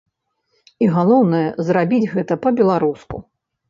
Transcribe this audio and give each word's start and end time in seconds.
І, 0.63 0.85
галоўнае, 0.95 1.43
зрабіць 1.71 2.03
гэта 2.17 2.43
па-беларуску. 2.47 3.27